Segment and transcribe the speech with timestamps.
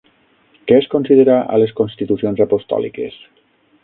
[0.69, 3.19] Què es considera a les Constitucions Apostòliques?